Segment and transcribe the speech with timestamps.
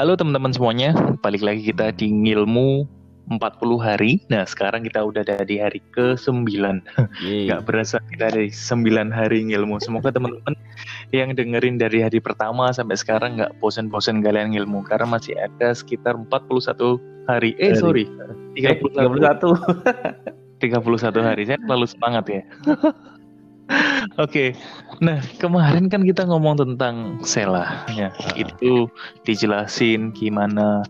[0.00, 2.88] Halo teman-teman semuanya, balik lagi kita di Ngilmu
[3.36, 3.36] 40
[3.84, 4.16] hari.
[4.32, 6.48] Nah, sekarang kita udah ada di hari ke-9.
[7.52, 9.76] Gak berasa kita ada di 9 hari ngilmu.
[9.84, 10.56] Semoga teman-teman
[11.12, 14.88] yang dengerin dari hari pertama sampai sekarang gak bosan-bosan kalian ngilmu.
[14.88, 16.96] Karena masih ada sekitar 41
[17.28, 17.52] hari.
[17.60, 18.08] Eh, sorry.
[18.56, 18.96] 31.
[19.04, 19.52] 31.
[20.64, 21.42] 31 hari.
[21.44, 22.40] Saya terlalu semangat ya.
[24.18, 24.48] Oke, okay.
[24.98, 28.90] nah kemarin kan kita ngomong tentang Sela, ya itu
[29.22, 30.82] dijelasin gimana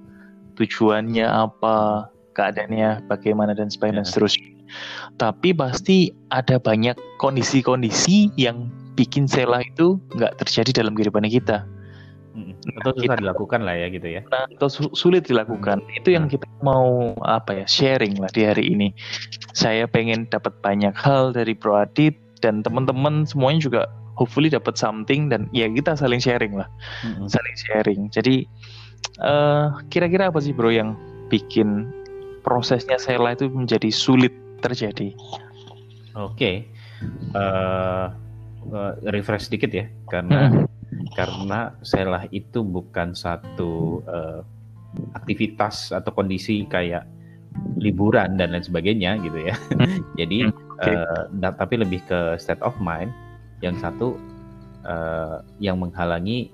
[0.56, 4.10] tujuannya apa, keadaannya bagaimana dan sebagainya dan ya.
[4.10, 4.50] seterusnya.
[5.20, 11.68] Tapi pasti ada banyak kondisi-kondisi yang bikin Sela itu nggak terjadi dalam kehidupan kita.
[12.30, 14.22] Hmm, atau susah kita, dilakukan lah ya gitu ya.
[14.30, 15.82] Nah, atau sulit dilakukan.
[15.82, 15.98] Hmm.
[15.98, 18.94] Itu yang kita mau apa ya sharing lah di hari ini.
[19.52, 23.82] Saya pengen dapat banyak hal dari Bro Adit dan teman-teman semuanya juga
[24.16, 26.68] hopefully dapat something dan ya kita saling sharing lah
[27.04, 27.28] mm-hmm.
[27.28, 28.44] saling sharing jadi
[29.22, 30.96] uh, kira-kira apa sih bro yang
[31.32, 31.88] bikin
[32.42, 35.14] prosesnya Sela itu menjadi sulit terjadi
[36.16, 36.68] oke okay.
[37.36, 38.06] uh, eh,
[38.72, 40.66] uh, refresh sedikit ya karena mm-hmm.
[41.16, 44.40] karena Sela itu bukan satu uh,
[45.14, 47.06] aktivitas atau kondisi kayak
[47.78, 49.54] liburan dan lain sebagainya gitu ya.
[49.74, 50.00] Hmm.
[50.20, 50.46] Jadi
[50.80, 50.96] okay.
[50.96, 53.12] uh, tapi lebih ke state of mind.
[53.60, 54.16] Yang satu
[54.88, 56.48] uh, yang menghalangi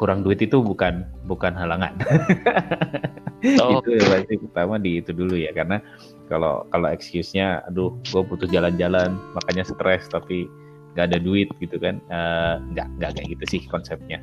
[0.00, 1.92] kurang duit itu bukan bukan halangan.
[3.60, 3.80] oh.
[3.84, 5.80] itu pasti pertama di itu dulu ya karena
[6.28, 10.48] kalau kalau excuse-nya aduh gue putus jalan-jalan makanya stres tapi
[10.94, 14.18] nggak ada duit gitu kan uh, nggak nggak kayak gitu sih konsepnya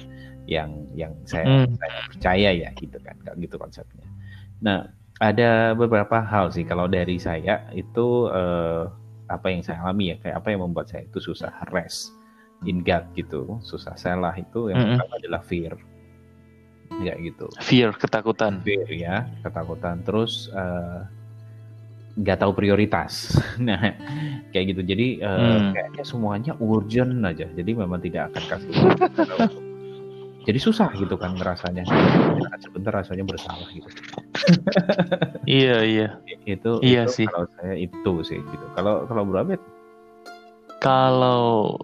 [0.47, 1.75] yang yang saya, hmm.
[1.75, 4.05] saya percaya ya gitu kan nggak gitu konsepnya
[4.63, 8.91] nah ada beberapa hal sih kalau dari saya itu uh,
[9.28, 12.16] apa yang saya alami ya kayak apa yang membuat saya itu susah rest
[12.66, 13.59] in God gitu.
[13.61, 14.97] Susah salah itu yang mm -hmm.
[14.97, 15.73] pertama adalah fear.
[17.03, 17.52] Ya gitu.
[17.61, 18.64] Fear ketakutan.
[18.64, 20.02] Fear ya ketakutan.
[20.08, 21.05] Terus uh,
[22.17, 23.36] nggak tahu prioritas.
[23.61, 23.93] Nah
[24.54, 24.82] kayak gitu.
[24.86, 25.71] Jadi uh, hmm.
[25.76, 27.45] kayaknya semuanya urgent aja.
[27.52, 28.73] Jadi memang tidak akan kasih
[30.48, 31.83] jadi susah gitu kan ngerasanya.
[32.64, 33.92] Sebentar rasanya bersalah gitu
[35.59, 36.08] iya iya.
[36.47, 37.25] Itu iya itu sih.
[37.27, 38.65] kalau saya itu sih gitu.
[38.75, 39.43] Kalau kalau Bro
[40.77, 41.75] kalau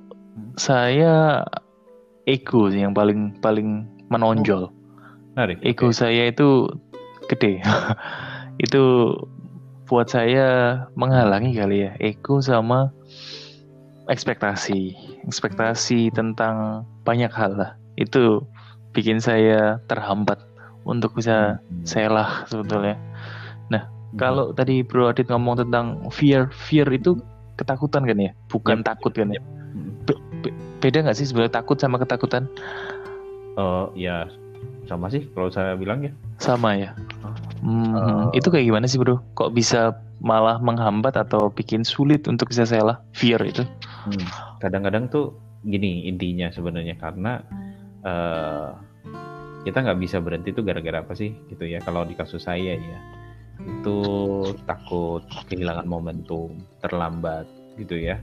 [0.58, 1.44] saya
[2.30, 4.70] ego sih yang paling paling menonjol.
[5.34, 5.98] Menarik, ego okay.
[5.98, 6.70] saya itu
[7.28, 7.60] gede.
[8.64, 9.18] Itu
[9.90, 12.94] buat saya menghalangi kali ya ego sama
[14.14, 14.94] ekspektasi.
[15.26, 17.72] Ekspektasi tentang banyak hal lah.
[17.98, 18.46] Itu
[18.94, 20.38] bikin saya terhambat
[20.84, 21.84] untuk bisa hmm.
[21.88, 23.00] selah sebetulnya.
[23.72, 24.20] Nah, hmm.
[24.20, 27.20] kalau tadi Bro Adit ngomong tentang fear, fear itu
[27.60, 28.88] ketakutan kan ya, bukan yep.
[28.88, 29.42] takut kan ya.
[30.04, 30.14] Be
[30.44, 30.50] be
[30.84, 32.50] beda nggak sih sebenarnya takut sama ketakutan?
[33.56, 34.28] Oh uh, ya
[34.88, 36.12] sama sih kalau saya bilang ya.
[36.44, 36.92] Sama ya.
[37.64, 39.24] Hmm, uh, itu kayak gimana sih bro?
[39.40, 43.64] Kok bisa malah menghambat atau bikin sulit untuk bisa selah fear itu?
[44.04, 44.28] Hmm,
[44.60, 45.26] kadang-kadang hmm, tuh
[45.64, 47.40] gini intinya sebenarnya karena
[48.04, 48.76] uh,
[49.64, 51.32] kita nggak bisa berhenti tuh gara-gara apa sih?
[51.50, 53.00] Gitu ya kalau di kasus saya ya.
[53.64, 54.00] Itu
[54.68, 57.48] takut kehilangan momentum terlambat
[57.80, 58.20] gitu ya.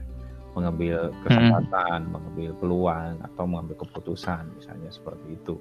[0.53, 2.11] Mengambil kesempatan hmm.
[2.11, 5.55] mengambil peluang atau mengambil keputusan misalnya seperti itu.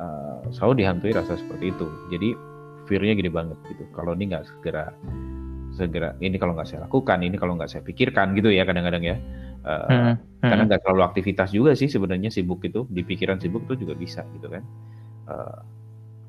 [0.00, 1.86] Uh, selalu dihantui rasa seperti itu.
[2.08, 2.28] Jadi
[2.88, 3.84] fearnya gede banget gitu.
[3.92, 4.94] Kalau ini nggak segera
[5.70, 9.16] segera ini kalau nggak saya lakukan ini kalau nggak saya pikirkan gitu ya kadang-kadang ya.
[9.60, 10.16] Uh, hmm, hmm.
[10.50, 14.24] Karena nggak terlalu aktivitas juga sih sebenarnya sibuk itu di pikiran sibuk itu juga bisa
[14.36, 14.64] gitu kan.
[15.30, 15.62] Uh,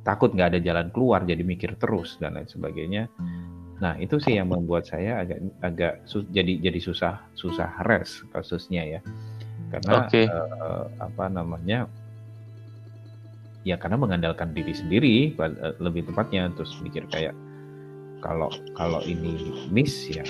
[0.05, 3.09] takut nggak ada jalan keluar jadi mikir terus dan lain sebagainya.
[3.81, 8.97] Nah itu sih yang membuat saya agak agak sus, jadi jadi susah susah res kasusnya
[8.97, 9.01] ya.
[9.73, 10.29] Karena okay.
[10.29, 11.89] uh, eh, apa namanya
[13.61, 15.37] ya karena mengandalkan diri sendiri
[15.77, 17.37] lebih tepatnya terus mikir kayak
[18.21, 20.25] kalau kalau ini miss ya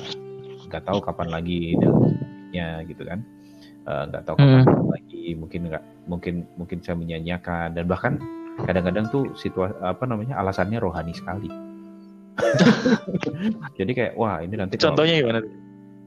[0.68, 1.76] nggak tahu kapan lagi
[2.52, 3.24] nya gitu kan
[3.88, 4.92] eh, nggak uh, tahu kapan hmm.
[4.92, 8.14] lagi mungkin nggak mungkin mungkin saya menyanyiakan dan bahkan
[8.66, 11.50] kadang-kadang tuh situasi apa namanya alasannya rohani sekali.
[13.80, 15.42] Jadi kayak wah ini nanti contohnya gimana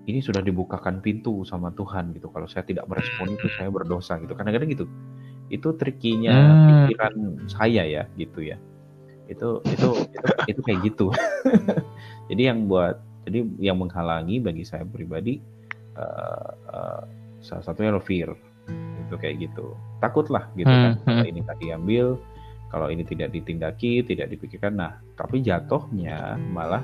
[0.05, 2.29] ini sudah dibukakan pintu sama Tuhan gitu.
[2.29, 4.37] Kalau saya tidak merespon itu saya berdosa gitu.
[4.37, 4.85] Kadang-kadang gitu.
[5.49, 6.67] Itu trikinya hmm.
[6.89, 7.15] pikiran
[7.49, 8.57] saya ya gitu ya.
[9.29, 11.07] Itu itu itu, itu kayak gitu.
[12.31, 15.41] Jadi yang buat jadi yang menghalangi bagi saya pribadi
[15.97, 17.03] uh, uh,
[17.41, 18.37] salah satunya lo fear
[19.09, 19.73] itu kayak gitu.
[20.05, 21.05] Takutlah gitu hmm, kan hmm.
[21.09, 22.07] kalau ini tak diambil
[22.75, 26.83] kalau ini tidak ditindaki tidak dipikirkan nah tapi jatuhnya malah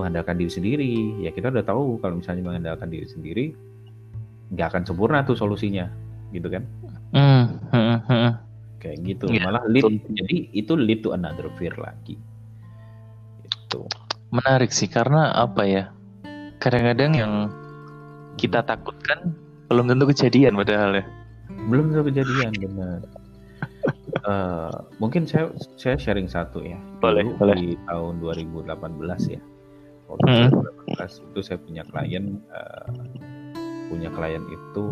[0.00, 0.92] mengandalkan diri sendiri.
[1.20, 3.52] Ya kita udah tahu kalau misalnya mengandalkan diri sendiri
[4.50, 5.86] nggak akan sempurna tuh solusinya
[6.34, 6.64] gitu kan?
[7.14, 8.32] Hmm, hmm, hmm.
[8.80, 10.14] kayak gitu ya, malah lead betul.
[10.16, 12.18] jadi itu lead to another fear lagi.
[13.46, 13.86] Itu
[14.30, 15.84] menarik sih karena apa ya
[16.62, 17.32] kadang-kadang yang
[18.38, 19.34] kita takutkan
[19.70, 21.04] belum tentu kejadian padahal ya.
[21.70, 23.00] Belum tentu kejadian benar
[24.26, 29.40] uh, mungkin saya saya sharing satu ya boleh Dulu boleh di tahun 2018 ya
[30.10, 30.50] waktu hmm.
[30.98, 32.88] 2018 itu saya punya klien uh,
[33.90, 34.84] punya klien itu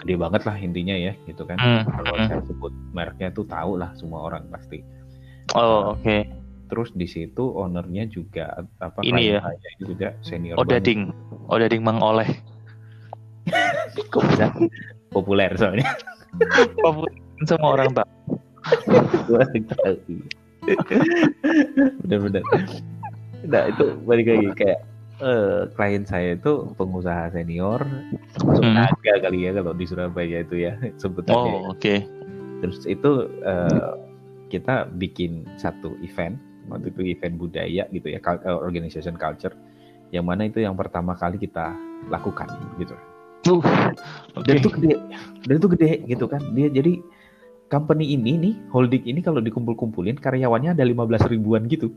[0.00, 1.84] gede banget lah intinya ya gitu kan hmm.
[1.88, 2.26] kalau hmm.
[2.28, 4.80] saya sebut mereknya tuh tahu lah semua orang pasti
[5.56, 6.28] oh uh, oke okay.
[6.72, 11.52] terus di situ ownernya juga apa ini ya saya itu juga senior Odading banget.
[11.52, 12.28] Odading Mang Oleh
[14.12, 14.48] kok bisa
[15.12, 15.92] populer soalnya
[16.84, 17.12] populer
[17.44, 17.92] semua orang
[18.62, 19.98] tahu
[22.06, 22.42] bener-bener
[23.42, 24.78] nah itu balik lagi kayak
[25.22, 27.82] uh, klien saya itu pengusaha senior
[28.42, 28.76] masuk hmm.
[28.76, 31.52] naga kali ya kalau di Surabaya itu ya sebutannya.
[31.54, 31.78] Oh oke.
[31.78, 31.98] Okay.
[32.62, 33.98] Terus itu uh,
[34.50, 36.36] kita bikin satu event
[36.70, 39.54] waktu itu event budaya gitu ya eh, organization culture
[40.14, 41.74] yang mana itu yang pertama kali kita
[42.10, 42.46] lakukan
[42.78, 42.94] gitu.
[43.42, 43.58] Uh,
[44.38, 44.54] okay.
[44.54, 44.94] Dan itu gede,
[45.50, 46.42] dan itu gede gitu kan.
[46.54, 47.02] Dia jadi
[47.72, 51.88] company ini nih holding ini kalau dikumpul-kumpulin karyawannya ada 15 ribuan gitu.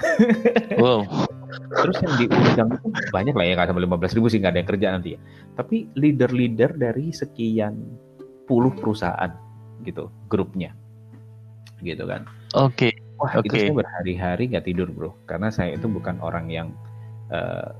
[0.82, 1.04] wow.
[1.68, 2.70] Terus yang diundang
[3.12, 5.20] banyak lah ya nggak sampai 15 ribu sih nggak ada yang kerja nanti ya.
[5.52, 7.76] Tapi leader-leader dari sekian
[8.48, 9.28] puluh perusahaan
[9.84, 10.72] gitu grupnya,
[11.84, 12.24] gitu kan.
[12.56, 12.88] Oke.
[12.88, 12.92] Okay.
[13.18, 13.50] Wah okay.
[13.50, 16.70] itu saya berhari-hari nggak tidur bro, karena saya itu bukan orang yang
[17.34, 17.74] uh,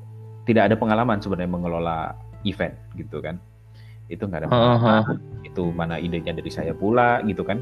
[0.44, 1.98] tidak ada pengalaman sebenarnya mengelola
[2.42, 3.38] event gitu kan.
[4.08, 4.80] Itu nggak ada pengalaman.
[4.80, 5.46] Uh -huh.
[5.46, 7.60] Itu mana idenya dari saya pula gitu kan.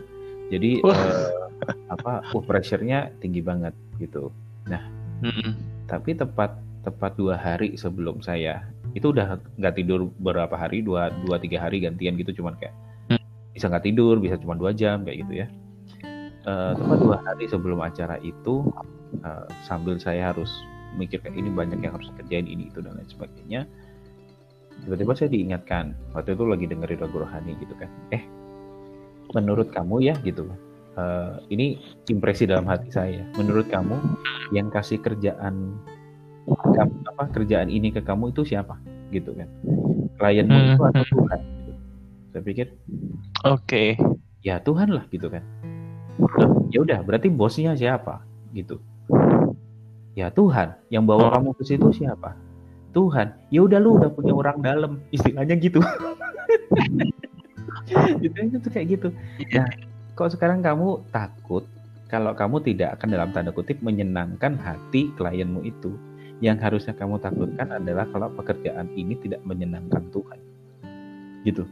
[0.49, 1.51] Jadi uh,
[1.91, 4.31] apa, uh, pressure-nya tinggi banget gitu.
[4.71, 4.83] Nah,
[5.23, 10.83] mm -mm tapi tepat tepat dua hari sebelum saya itu udah nggak tidur beberapa hari
[10.83, 12.75] dua dua tiga hari gantian gitu cuman kayak
[13.11, 13.23] hmm.
[13.55, 15.47] bisa nggak tidur bisa cuma dua jam kayak gitu ya
[16.47, 18.71] uh, tepat dua hari sebelum acara itu
[19.23, 20.51] uh, sambil saya harus
[20.95, 23.61] mikir kayak ini banyak yang harus kerjain ini itu dan lain sebagainya
[24.85, 28.23] tiba-tiba saya diingatkan waktu itu lagi dengerin lagu rohani gitu kan eh
[29.33, 30.47] menurut kamu ya gitu
[30.97, 31.79] uh, ini
[32.11, 33.23] impresi dalam hati saya.
[33.37, 33.97] Menurut kamu
[34.51, 35.77] yang kasih kerjaan
[37.07, 38.81] apa kerjaan ini ke kamu itu siapa?
[39.13, 39.49] Gitu kan?
[40.17, 40.69] Klienmu hmm.
[40.75, 41.41] itu atau Tuhan?
[41.45, 41.73] Gitu.
[42.33, 42.67] Saya pikir,
[43.45, 43.89] oke, okay.
[44.45, 45.45] ya Tuhan lah gitu kan.
[46.73, 48.25] ya udah, berarti bosnya siapa?
[48.57, 48.81] Gitu.
[50.17, 51.33] Ya Tuhan, yang bawa oh.
[51.33, 52.33] kamu ke situ siapa?
[52.97, 53.29] Tuhan.
[53.53, 55.85] Ya udah lu udah punya orang dalam, istilahnya gitu.
[58.25, 59.09] gitu itu kayak gitu.
[59.53, 59.69] Nah,
[60.17, 61.69] Kok sekarang kamu takut
[62.09, 65.93] kalau kamu tidak akan dalam tanda kutip menyenangkan hati klienmu itu?
[66.41, 70.41] Yang harusnya kamu takutkan adalah kalau pekerjaan ini tidak menyenangkan Tuhan.
[71.45, 71.69] Gitu.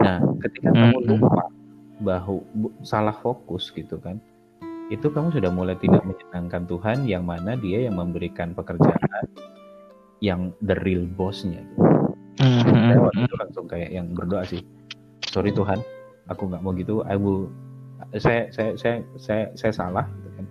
[0.00, 0.80] Nah, ketika hmm.
[0.80, 1.44] kamu lupa
[2.00, 2.40] bahwa
[2.80, 4.16] salah fokus gitu kan,
[4.88, 9.28] itu kamu sudah mulai tidak menyenangkan Tuhan yang mana dia yang memberikan pekerjaan
[10.24, 11.60] yang the real bossnya.
[11.60, 11.84] Gitu.
[12.36, 12.84] Mm -hmm.
[12.92, 14.60] Saya waktu itu langsung kayak yang berdoa sih,
[15.32, 15.80] sorry Tuhan,
[16.28, 17.48] aku nggak mau gitu, I will
[18.14, 20.46] saya saya saya saya, saya salah gitu kan.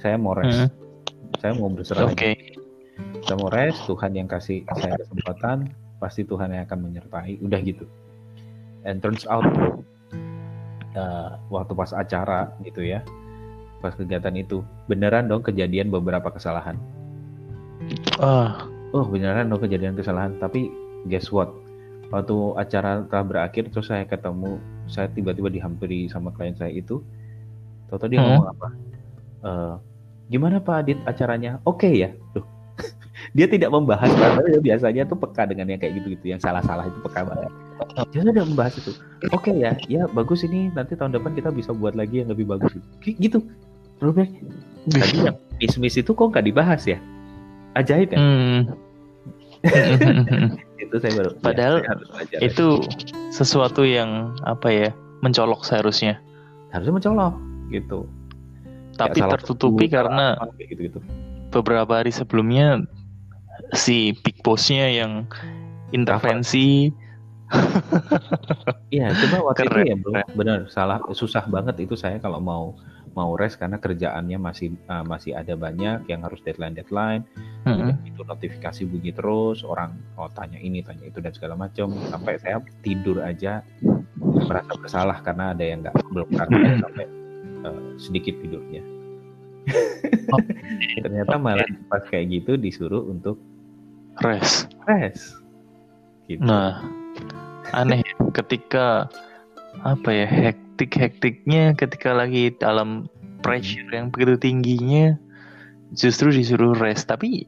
[0.00, 0.68] Saya mau rest.
[0.68, 0.70] Hmm.
[1.40, 2.06] Saya mau berserah.
[2.06, 2.16] Oke.
[2.16, 2.34] Okay.
[3.24, 7.40] Saya mau rest, Tuhan yang kasih saya kesempatan, pasti Tuhan yang akan menyertai.
[7.40, 7.88] Udah gitu.
[8.82, 9.46] And turns out
[10.98, 13.00] uh, waktu pas acara gitu ya,
[13.80, 14.60] pas kegiatan itu
[14.90, 16.76] beneran dong kejadian beberapa kesalahan.
[18.20, 18.71] Uh.
[18.92, 19.48] Oh beneran?
[19.48, 20.36] Dong kejadian kesalahan.
[20.36, 20.68] Tapi
[21.08, 21.48] guess what?
[22.12, 27.00] Waktu acara telah berakhir, terus saya ketemu saya tiba-tiba dihampiri sama klien saya itu.
[27.88, 28.28] Toto dia hmm.
[28.28, 28.68] ngomong apa?
[29.42, 29.74] Uh,
[30.28, 31.56] gimana Pak Adit acaranya?
[31.64, 32.10] Oke okay ya.
[32.36, 32.44] Tuh
[33.36, 37.00] dia tidak membahas padahal dia biasanya tuh peka dengan yang kayak gitu-gitu yang salah-salah itu
[37.00, 37.52] peka banget.
[38.12, 38.92] Dia tidak membahas itu.
[39.32, 39.72] Oke okay ya.
[39.88, 40.68] Ya bagus ini.
[40.76, 42.76] Nanti tahun depan kita bisa buat lagi yang lebih bagus.
[43.00, 43.40] Gitu.
[44.04, 44.28] Rubek
[44.90, 45.38] tadi yang
[45.78, 46.98] miss itu kok nggak dibahas ya
[47.78, 48.60] ajaib ya hmm.
[50.82, 51.92] itu saya baru padahal ya,
[52.26, 52.66] saya itu
[53.30, 54.90] sesuatu yang apa ya
[55.22, 56.18] mencolok seharusnya
[56.74, 57.34] harusnya mencolok
[57.70, 58.04] gitu
[58.98, 60.98] tapi tertutupi karena gitu, gitu.
[61.48, 62.84] beberapa hari sebelumnya
[63.72, 65.24] si big bossnya yang
[65.94, 66.92] intervensi
[68.92, 69.84] Iya, coba waktu Keren.
[69.84, 72.76] itu ya bro, benar salah susah banget itu saya kalau mau
[73.12, 77.22] mau rest karena kerjaannya masih uh, masih ada banyak yang harus deadline deadline.
[77.62, 77.94] Hmm.
[78.02, 81.94] itu notifikasi bunyi terus orang oh tanya ini tanya itu dan segala macam.
[82.10, 83.62] Sampai saya tidur aja
[84.22, 87.04] merasa bersalah karena ada yang nggak belum karena sampai
[87.64, 88.82] uh, sedikit tidurnya.
[90.32, 90.40] Oh.
[91.04, 93.36] ternyata malah pas kayak gitu disuruh untuk
[94.24, 94.72] rest.
[94.88, 95.36] rest.
[96.24, 96.40] Gitu.
[96.40, 96.80] nah
[97.76, 98.00] aneh
[98.32, 99.12] ketika
[99.84, 103.06] apa ya hektik-hektiknya ketika lagi dalam
[103.46, 105.14] pressure yang begitu tingginya
[105.94, 107.06] justru disuruh rest.
[107.06, 107.46] Tapi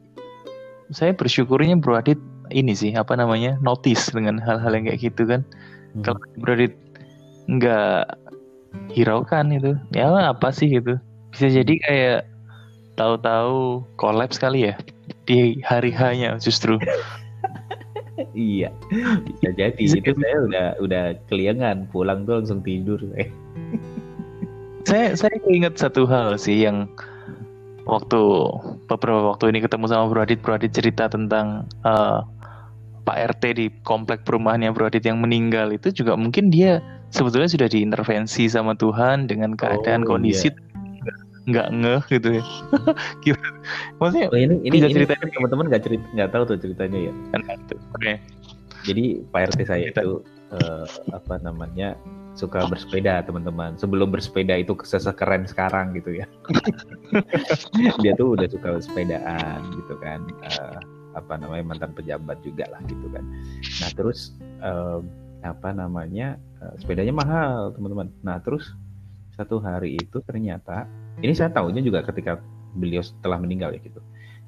[0.95, 2.21] saya bersyukurnya Bro Adit
[2.55, 5.43] ini sih apa namanya notice dengan hal-hal yang kayak gitu kan.
[5.99, 6.03] Hmm.
[6.07, 6.75] kalau Bro Adit
[7.51, 8.15] nggak
[8.95, 10.95] hiraukan itu ya apa sih gitu.
[11.35, 12.21] Bisa jadi kayak
[12.95, 14.79] tahu-tahu kolaps kali ya
[15.27, 16.79] di hari hanya justru
[18.35, 18.71] iya.
[19.25, 19.83] Bisa jadi.
[19.83, 23.01] Itu saya udah udah keliangan pulang tuh langsung tidur
[24.89, 26.85] saya saya ingat satu hal sih yang
[27.89, 28.21] waktu
[28.85, 30.41] beberapa waktu ini ketemu sama Bro Adit.
[30.45, 32.21] Bro Adit cerita tentang uh,
[33.05, 35.73] Pak RT di komplek perumahannya Bro Adit yang meninggal.
[35.73, 40.64] Itu juga mungkin dia sebetulnya sudah diintervensi sama Tuhan dengan keadaan oh, kondisi iya
[41.45, 42.45] nggak ngeh gitu ya.
[44.01, 47.13] Maksudnya oh, ini ini, ini ceritanya teman-teman nggak cerita nggak tahu tuh ceritanya ya.
[47.33, 47.77] Kan itu.
[47.77, 48.01] Oke.
[48.01, 48.17] Okay.
[48.85, 50.21] Jadi Pak RT saya itu
[50.53, 50.85] uh,
[51.17, 51.97] apa namanya
[52.37, 53.77] suka bersepeda teman-teman.
[53.81, 54.77] Sebelum bersepeda itu
[55.17, 56.27] keren sekarang gitu ya.
[58.05, 60.21] Dia tuh udah suka sepedaan gitu kan.
[60.45, 60.81] Uh,
[61.15, 63.25] apa namanya mantan pejabat juga lah gitu kan.
[63.81, 65.01] Nah terus uh,
[65.47, 68.11] apa namanya uh, sepedanya mahal teman-teman.
[68.21, 68.75] Nah terus
[69.35, 70.87] satu hari itu ternyata
[71.23, 72.41] ini saya tahunya juga ketika
[72.75, 74.01] beliau setelah meninggal ya gitu.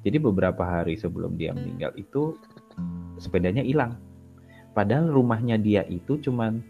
[0.03, 2.35] Jadi beberapa hari sebelum dia meninggal itu
[3.19, 3.97] sepedanya hilang.
[4.75, 6.61] Padahal rumahnya dia itu cuman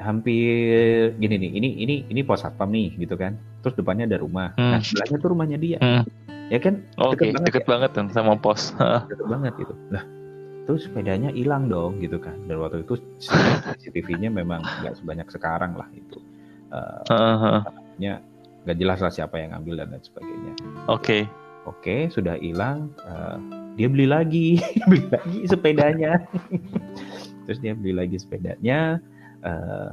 [0.00, 3.36] hampir gini nih, ini ini ini pos satpam nih gitu kan.
[3.60, 4.56] Terus depannya ada rumah.
[4.56, 4.76] Hmm.
[4.76, 5.78] Nah, sebelahnya tuh rumahnya dia.
[5.78, 6.04] Hmm.
[6.50, 6.82] Ya kan?
[6.98, 7.68] Oke, okay, deket, deket ya?
[7.68, 8.74] banget kan sama pos.
[9.12, 9.74] deket banget gitu.
[9.92, 10.02] Nah,
[10.66, 12.34] terus sepedanya hilang dong gitu kan.
[12.50, 12.98] Dan waktu itu
[13.80, 16.18] CCTV-nya memang nggak sebanyak sekarang lah itu
[16.74, 17.60] uh, uh-huh.
[18.64, 20.52] Nggak jelas lah siapa yang ngambil dan lain sebagainya.
[20.86, 21.00] Oke.
[21.00, 21.22] Okay.
[21.68, 22.88] Oke, okay, sudah hilang.
[23.04, 23.36] Uh,
[23.76, 24.56] dia beli lagi,
[24.90, 26.16] beli lagi sepedanya.
[27.44, 28.96] terus dia beli lagi sepedanya.
[29.44, 29.92] Uh,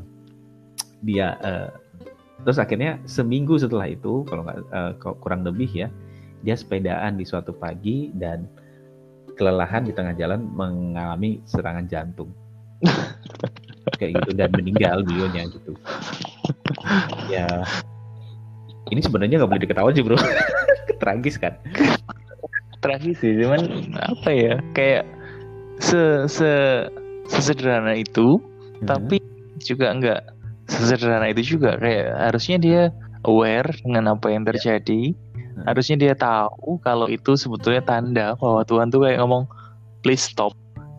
[1.04, 1.70] dia uh,
[2.48, 5.92] terus akhirnya seminggu setelah itu, kalau nggak uh, kurang lebih ya,
[6.48, 8.48] dia sepedaan di suatu pagi dan
[9.36, 12.32] kelelahan di tengah jalan mengalami serangan jantung.
[14.00, 15.74] kayak gitu dan meninggal beliaunya gitu
[17.32, 17.48] ya
[18.92, 20.18] ini sebenarnya nggak boleh diketahui sih bro
[21.02, 21.54] tragis kan
[22.80, 25.04] tragis sih cuman apa ya kayak
[25.78, 26.52] se se
[27.28, 28.88] sesederhana itu hmm.
[28.88, 29.22] tapi
[29.62, 30.22] juga nggak
[30.68, 32.82] sesederhana itu juga kayak harusnya dia
[33.26, 34.56] aware dengan apa yang ya.
[34.56, 35.64] terjadi hmm.
[35.68, 39.50] harusnya dia tahu kalau itu sebetulnya tanda bahwa Tuhan tuh kayak ngomong
[40.06, 40.54] please stop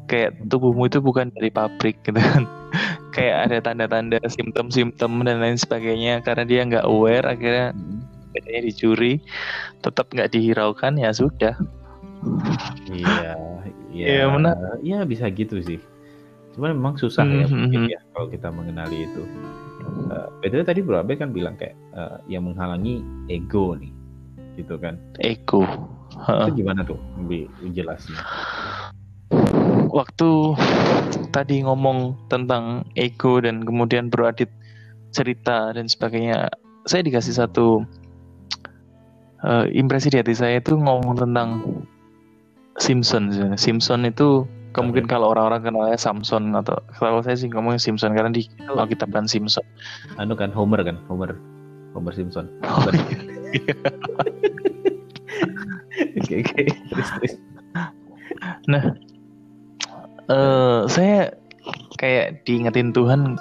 [0.08, 2.48] kayak tubuhmu itu bukan dari pabrik gitu kan
[3.18, 6.22] kayak ada tanda-tanda simptom-simptom dan lain sebagainya.
[6.22, 7.74] Karena dia nggak aware akhirnya
[8.30, 9.18] bedanya dicuri
[9.82, 11.58] tetap nggak dihiraukan ya sudah.
[12.86, 13.34] Iya
[13.90, 14.06] iya.
[14.30, 14.54] Ya,
[14.86, 15.82] iya bisa gitu sih.
[16.54, 17.42] Cuma memang susah mm -hmm.
[17.42, 17.92] ya hmm, mungkin hmm.
[17.92, 19.22] ya kalau kita mengenali itu.
[20.12, 23.90] Uh, tadi Bro Abe kan bilang kayak uh, yang menghalangi ego nih
[24.54, 24.98] gitu kan.
[25.18, 25.66] Ego.
[26.08, 28.18] Itu gimana tuh lebih jelasnya
[29.90, 30.54] waktu
[31.32, 34.50] tadi ngomong tentang ego dan kemudian Bro Adit
[35.12, 36.52] cerita dan sebagainya,
[36.84, 37.84] saya dikasih satu
[39.44, 41.64] uh, impresi di hati saya itu ngomong tentang
[42.78, 43.32] Simpson.
[43.58, 48.46] Simpson itu kemungkinan kalau orang-orang kenalnya Samson atau kalau saya sih ngomongnya Simpson karena di
[48.62, 49.64] kita kan Simpson.
[50.20, 51.34] Anu kan Homer kan, Homer
[51.96, 52.46] Homer Simpson.
[52.62, 52.86] Oh,
[53.50, 53.74] iya.
[56.18, 56.62] Oke oke.
[58.70, 58.94] Nah,
[60.28, 61.34] uh, saya
[61.98, 63.36] kayak diingetin Tuhan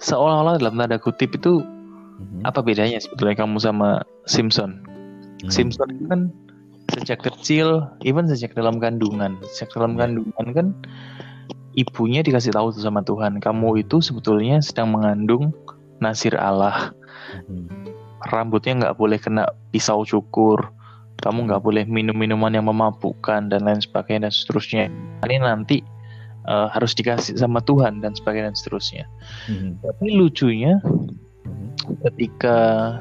[0.00, 2.46] seolah-olah dalam tanda kutip itu mm-hmm.
[2.46, 4.84] apa bedanya sebetulnya kamu sama Simpson?
[4.84, 5.50] Mm-hmm.
[5.50, 6.20] Simpson itu kan
[6.92, 10.06] sejak kecil, even sejak dalam kandungan, sejak dalam yeah.
[10.06, 10.66] kandungan kan
[11.74, 15.50] ibunya dikasih tahu sama Tuhan, kamu itu sebetulnya sedang mengandung
[15.98, 16.92] nasir Allah.
[17.48, 17.92] Mm-hmm.
[18.24, 20.72] Rambutnya nggak boleh kena pisau cukur,
[21.20, 24.84] kamu nggak boleh minum minuman yang memabukkan dan lain sebagainya dan seterusnya.
[25.24, 25.84] Ini nanti
[26.48, 29.04] uh, harus dikasih sama Tuhan dan sebagainya dan seterusnya.
[29.48, 29.80] Hmm.
[29.80, 32.00] Tapi lucunya hmm.
[32.10, 32.56] ketika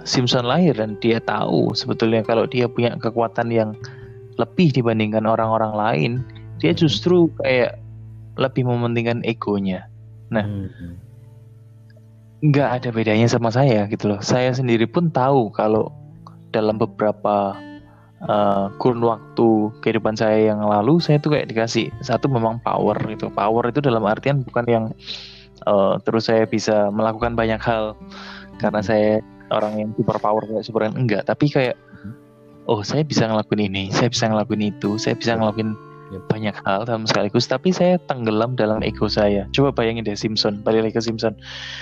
[0.08, 3.76] Simpson lahir dan dia tahu sebetulnya kalau dia punya kekuatan yang
[4.42, 6.12] lebih dibandingkan orang-orang lain,
[6.58, 6.80] dia hmm.
[6.80, 7.78] justru kayak
[8.40, 9.86] lebih mementingkan egonya.
[10.34, 10.98] Nah, hmm.
[12.50, 14.20] nggak ada bedanya sama saya gitu loh.
[14.26, 15.94] Saya sendiri pun tahu kalau
[16.54, 17.58] dalam beberapa
[18.28, 23.28] uh, kurun waktu kehidupan saya yang lalu saya tuh kayak dikasih satu memang power itu
[23.32, 24.86] power itu dalam artian bukan yang
[25.68, 27.96] uh, terus saya bisa melakukan banyak hal
[28.60, 28.88] karena hmm.
[28.88, 29.12] saya
[29.54, 31.24] orang yang super power kayak super enggak.
[31.28, 31.76] Tapi kayak
[32.66, 35.76] oh saya bisa ngelakuin ini saya bisa ngelakuin itu saya bisa ngelakuin
[36.30, 37.50] banyak hal dalam sekaligus.
[37.50, 39.50] Tapi saya tenggelam dalam ego saya.
[39.54, 41.34] Coba bayangin deh Simpson balik lagi ke Simpson.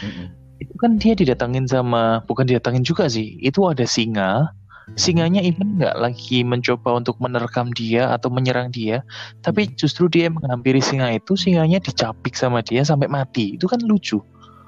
[0.04, 0.28] Mm -hmm.
[0.62, 4.54] itu kan dia didatangin sama bukan didatangin juga sih itu ada singa
[5.00, 9.04] singanya even nggak lagi mencoba untuk menerkam dia atau menyerang dia
[9.46, 9.76] tapi Hmm.
[9.80, 14.20] justru dia menghampiri singa itu singanya dicapik sama dia sampai mati itu kan lucu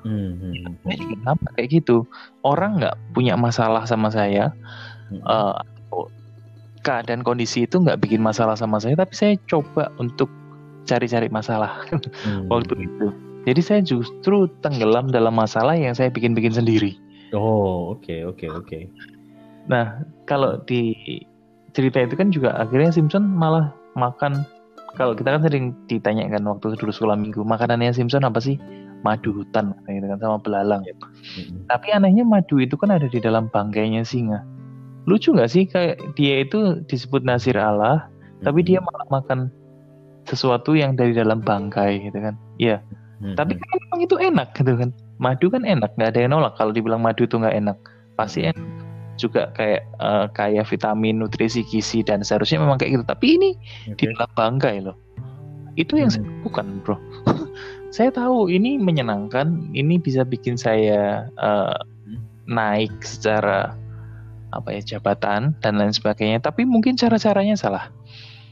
[0.03, 1.97] Hmm, hmm, hmm, saya juga sama kayak gitu
[2.43, 4.51] orang nggak punya masalah sama saya
[5.07, 5.23] hmm.
[5.23, 6.11] atau
[6.83, 10.27] keadaan kondisi itu nggak bikin masalah sama saya tapi saya coba untuk
[10.83, 11.79] cari-cari masalah
[12.27, 12.51] Hmm.
[12.51, 13.15] waktu itu
[13.47, 16.99] jadi saya justru tenggelam dalam masalah yang saya bikin-bikin sendiri
[17.33, 18.79] Oh, oke, oke, oke.
[19.67, 20.95] Nah, kalau di
[21.71, 24.43] cerita itu kan juga akhirnya Simpson malah makan
[24.93, 28.61] kalau kita kan sering ditanyakan waktu dulu sekolah minggu makanannya Simpson apa sih?
[29.03, 30.79] Madu hutan gitu kan sama belalang.
[30.85, 34.45] Hmm, Tapi anehnya madu itu kan ada di dalam bangkainya singa.
[35.03, 38.07] Lucu nggak sih kayak dia itu disebut nasir Allah,
[38.47, 39.51] tapi hmm, dia malah makan
[40.23, 42.39] sesuatu yang dari dalam bangkai gitu kan.
[42.55, 42.79] Iya,
[43.19, 44.89] hmm, tapi kan memang itu enak gitu kan.
[45.19, 47.75] Madu kan enak, nggak ada yang nolak kalau dibilang madu itu nggak enak.
[48.15, 48.72] Pasti enak
[49.17, 53.05] juga kayak eh, kaya vitamin, nutrisi, gizi dan seharusnya memang kayak gitu.
[53.05, 53.49] Tapi ini
[53.93, 54.13] di Oke.
[54.13, 54.97] dalam bangkai loh.
[55.73, 56.45] Itu yang saya Hmm.
[56.45, 56.97] bukan bro.
[57.95, 61.77] saya tahu ini menyenangkan, ini bisa bikin saya eh,
[62.49, 63.73] naik secara
[64.53, 66.41] apa ya jabatan dan lain sebagainya.
[66.41, 67.89] Tapi mungkin cara-caranya salah.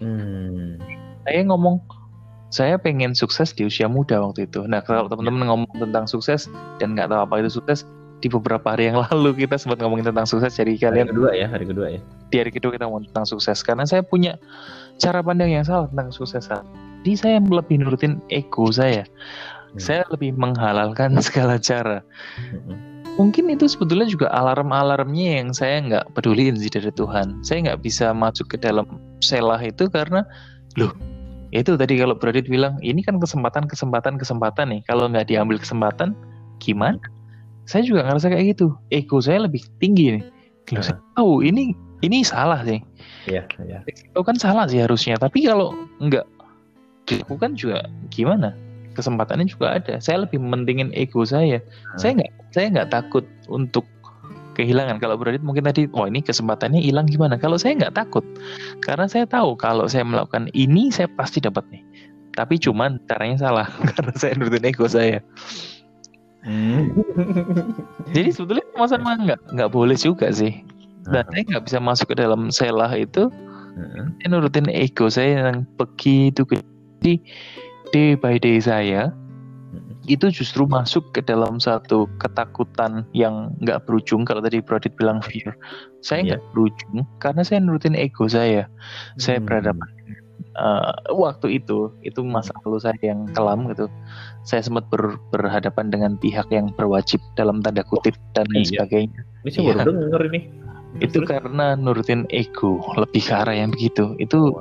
[0.01, 0.81] Hmm.
[1.29, 1.77] Saya ngomong
[2.51, 4.67] saya pengen sukses di usia muda waktu itu.
[4.67, 6.51] Nah kalau teman-teman ngomong tentang sukses
[6.83, 7.87] dan nggak tahu apa itu sukses,
[8.21, 10.53] di beberapa hari yang lalu kita sempat ngomongin tentang sukses.
[10.53, 12.01] Jadi Hari kalian kedua ya, hari kedua ya.
[12.31, 14.39] di hari kedua kita ngomong tentang sukses karena saya punya
[15.01, 16.47] cara pandang yang salah tentang sukses.
[16.47, 19.03] Jadi saya lebih nurutin ego saya.
[19.03, 19.81] Hmm.
[19.81, 22.05] Saya lebih menghalalkan segala cara.
[22.37, 22.77] Hmm.
[23.19, 27.43] Mungkin itu sebetulnya juga alarm-alarmnya yang saya nggak peduliin sih dari Tuhan.
[27.43, 28.87] Saya nggak bisa masuk ke dalam
[29.19, 30.23] selah itu karena
[30.79, 30.95] loh
[31.51, 34.81] itu tadi kalau Bradit bilang ini kan kesempatan kesempatan kesempatan nih.
[34.87, 36.15] Kalau nggak diambil kesempatan
[36.63, 36.95] gimana?
[37.71, 38.75] Saya juga ngerasa kayak gitu.
[38.91, 40.24] Ego saya lebih tinggi nih.
[40.75, 41.72] Loh, saya tahu ini
[42.03, 42.83] ini salah sih.
[43.31, 43.79] Iya, iya.
[43.87, 45.15] itu kan salah sih harusnya.
[45.15, 45.72] Tapi kalau
[46.03, 46.27] nggak
[47.07, 48.51] dilakukan juga gimana?
[48.91, 50.03] Kesempatannya juga ada.
[50.03, 51.63] Saya lebih mementingin ego saya.
[51.96, 53.87] Saya nggak saya nggak takut untuk
[54.59, 55.00] kehilangan.
[55.00, 57.39] Kalau Bradit mungkin tadi wah ini kesempatannya hilang gimana?
[57.39, 58.27] Kalau saya nggak takut.
[58.83, 61.83] Karena saya tahu kalau saya melakukan ini saya pasti dapat nih.
[62.35, 63.67] Tapi cuman caranya salah.
[63.96, 65.24] Karena saya nurutin ego saya
[66.41, 66.89] Hmm.
[68.09, 70.65] jadi sebetulnya sama-sama nggak nggak boleh juga sih
[71.05, 73.29] dan saya nggak bisa masuk ke dalam selah itu
[73.71, 74.11] Hmm.
[74.19, 76.65] saya nurutin ego saya yang begitu gede
[77.01, 77.17] Jadi,
[77.89, 79.09] day by day saya
[79.71, 79.95] Hmm.
[80.05, 85.55] itu justru masuk ke dalam satu ketakutan yang nggak berujung kalau tadi Brodit bilang fear
[86.03, 86.27] saya Iya.
[86.35, 88.67] nggak berujung karena saya nurutin ego saya
[89.15, 89.47] saya Hmm.
[89.47, 89.87] berhadapan
[90.51, 93.87] eh, waktu itu itu masa lalu saya yang kelam gitu
[94.42, 98.70] saya sempat ber- berhadapan dengan pihak yang berwajib dalam tanda kutip dan lain Iya.
[98.83, 99.85] sebagainya Ini saya baru Iya.
[100.05, 100.40] denger ini.
[101.00, 101.29] itu Terus?
[101.31, 104.51] karena nurutin ego lebih ke arah yang begitu itu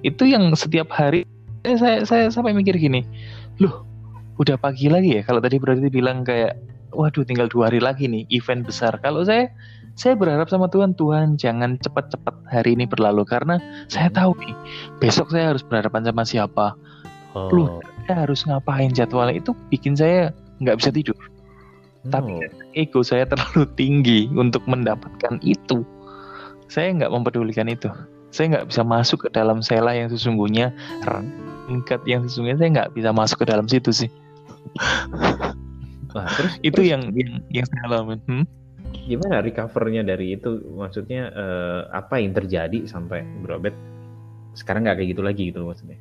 [0.00, 1.28] itu yang setiap hari
[1.62, 3.04] eh, saya saya sampai mikir gini
[3.60, 3.84] loh
[4.40, 6.56] udah pagi lagi ya kalau tadi berarti bilang kayak
[6.90, 9.52] waduh tinggal dua hari lagi nih event besar kalau saya
[9.92, 13.60] saya berharap sama Tuhan Tuhan jangan cepat-cepat hari ini berlalu karena
[13.92, 14.54] saya tahu nih
[14.98, 16.66] besok saya harus berhadapan sama siapa
[17.32, 17.48] Oh.
[17.48, 21.16] Lu- saya harus ngapain jadwalnya itu bikin saya nggak bisa tidur
[22.10, 22.76] tapi Oh.
[22.76, 25.86] ego saya terlalu tinggi untuk mendapatkan itu.
[26.66, 27.86] Saya nggak mempedulikan itu.
[28.34, 30.74] Saya nggak bisa masuk ke dalam sela yang sesungguhnya,
[31.70, 34.10] tingkat yang sesungguhnya saya nggak bisa masuk ke dalam situ sih.
[36.12, 38.18] Nah, terus Itu terus yang yang yang saya alamin.
[38.26, 38.44] Hmm?
[38.94, 40.60] Gimana recovernya dari itu?
[40.76, 43.74] Maksudnya eh, apa yang terjadi sampai Abed
[44.52, 45.98] sekarang nggak kayak gitu lagi gitu maksudnya?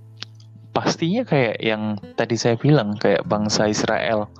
[0.71, 4.31] Pastinya kayak yang tadi saya bilang kayak bangsa Israel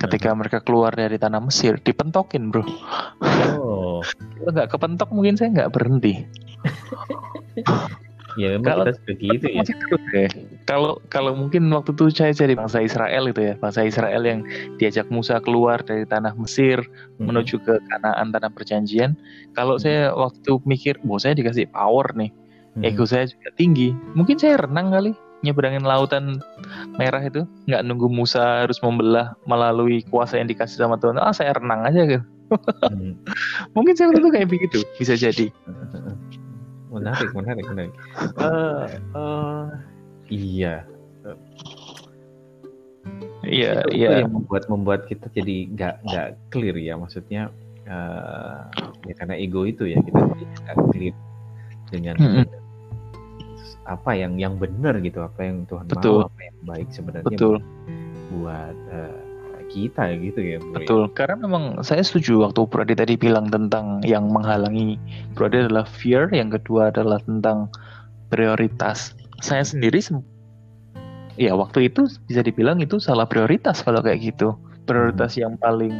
[0.00, 2.64] ketika mereka keluar dari tanah Mesir dipentokin bro.
[3.60, 4.00] Oh,
[4.40, 6.24] Kalau nggak kepentok mungkin saya nggak berhenti.
[8.36, 9.62] ya memang Kalau- kita suka gitu ya.
[10.10, 10.26] Ya.
[10.66, 14.42] Kalau kalau mungkin waktu itu saya jadi bangsa Israel itu ya, bangsa Israel yang
[14.76, 16.82] diajak Musa keluar dari tanah Mesir
[17.18, 17.30] Hmm.
[17.30, 19.14] menuju ke Kanaan tanah perjanjian.
[19.54, 19.82] Kalau Hmm.
[19.82, 22.30] saya waktu mikir, "Wah, saya dikasih power nih."
[22.74, 22.82] Hmm.
[22.82, 23.94] Ego saya juga tinggi.
[24.14, 26.36] Mungkin saya renang kali nyeberangin lautan
[26.98, 31.16] merah itu, nggak nunggu Musa harus membelah melalui kuasa yang dikasih sama Tuhan.
[31.16, 32.24] Ah, saya renang aja gitu.
[32.82, 33.14] Hmm.
[33.78, 35.48] Mungkin saya waktu itu kayak begitu, bisa jadi.
[36.90, 37.94] Menarik, menarik, menarik.
[38.38, 39.66] Eh, eh,
[40.30, 40.74] iya,
[43.40, 44.08] Iya, itu, iya.
[44.22, 47.48] yang membuat membuat kita jadi nggak nggak clear ya maksudnya
[47.88, 48.58] eh,
[49.08, 51.14] ya karena ego itu ya kita jadi nggak clear
[51.90, 52.46] dengan Mm-mm.
[53.88, 56.22] apa yang yang benar gitu apa yang Tuhan Betul.
[56.22, 57.56] mau apa yang baik sebenarnya Betul.
[58.36, 59.18] buat eh,
[59.70, 60.74] kita gitu ya bro.
[60.74, 60.76] Ya.
[60.82, 61.14] Betul, ya?
[61.14, 64.98] karena memang saya setuju waktu Bro Adi tadi bilang tentang yang menghalangi
[65.32, 67.70] Bro Adi adalah fear, yang kedua adalah tentang
[68.28, 69.14] prioritas.
[69.40, 70.02] Saya sendiri
[71.40, 74.58] ya waktu itu bisa dibilang itu salah prioritas kalau kayak gitu.
[74.84, 75.42] Prioritas hmm.
[75.46, 75.94] yang paling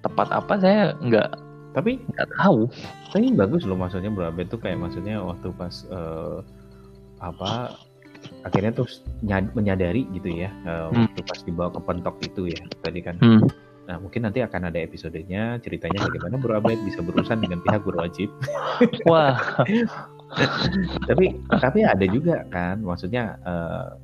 [0.00, 1.28] tepat apa saya nggak
[1.74, 2.70] tapi nggak tahu.
[3.10, 6.40] Tapi bagus loh maksudnya Bro Abed itu kayak maksudnya waktu pas uh,
[7.18, 7.74] apa
[8.46, 9.02] akhirnya terus
[9.54, 11.10] menyadari gitu ya uh, hmm.
[11.10, 13.42] waktu pas dibawa ke pentok itu ya tadi kan hmm.
[13.90, 18.30] nah mungkin nanti akan ada episodenya ceritanya bagaimana Bro Abed bisa berurusan dengan pihak berwajib
[19.10, 19.38] wah
[21.08, 23.96] tapi tapi ada juga kan maksudnya uh,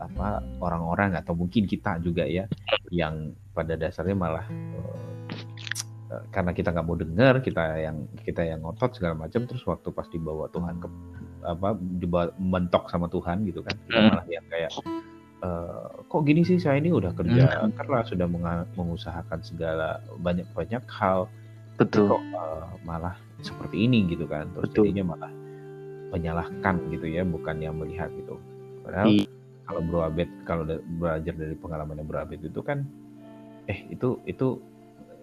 [0.00, 2.48] apa orang-orang atau mungkin kita juga ya
[2.88, 8.96] yang pada dasarnya malah uh, karena kita nggak mau dengar kita yang kita yang ngotot
[8.96, 10.88] segala macam terus waktu pas dibawa Tuhan ke
[11.44, 11.76] apa
[12.38, 13.76] mentok sama Tuhan gitu kan.
[13.88, 14.08] Kita hmm.
[14.12, 14.70] malah yang kayak
[15.44, 16.60] uh, kok gini sih?
[16.60, 17.76] Saya ini udah kerja hmm.
[17.76, 18.26] keras sudah
[18.76, 21.28] mengusahakan segala banyak banyak hal.
[21.80, 22.12] Betul.
[22.12, 24.48] Kok uh, malah seperti ini gitu kan.
[24.52, 24.84] Terus betul.
[24.88, 25.32] jadinya malah
[26.10, 28.36] menyalahkan gitu ya bukan yang melihat gitu.
[28.82, 29.28] Padahal I
[29.70, 30.66] kalau Bro Abed kalau
[30.98, 32.82] belajar dari pengalaman Bro Abed itu kan
[33.70, 34.58] eh itu itu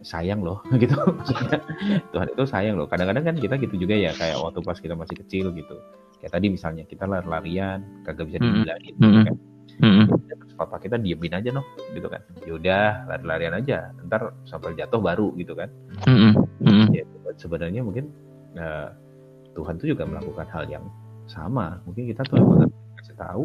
[0.04, 0.98] sayang loh gitu.
[2.14, 2.88] Tuhan itu sayang loh.
[2.90, 5.78] Kadang-kadang kan kita gitu juga ya kayak waktu pas kita masih kecil gitu.
[6.22, 9.14] Kayak tadi misalnya kita lari-larian kagak bisa dibilangin mm -hmm.
[9.14, 9.36] gitu kan.
[9.78, 10.06] Mm -hmm.
[10.42, 12.22] terus papa kita diemin aja noh gitu kan.
[12.46, 13.78] Yaudah lari-larian aja.
[14.06, 15.70] Ntar sampai jatuh baru gitu kan.
[16.06, 16.84] Mm -hmm.
[16.94, 17.04] ya
[17.38, 18.10] sebenarnya mungkin
[18.58, 18.90] uh,
[19.54, 20.86] Tuhan tuh juga melakukan hal yang
[21.30, 21.82] sama.
[21.86, 22.70] Mungkin kita tuh emang
[23.02, 23.44] kasih tahu